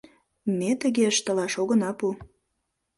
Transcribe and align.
Ме 0.57 0.71
тыге 0.81 1.03
ыштылаш 1.11 1.53
огына 1.61 1.91
пу. 1.99 2.07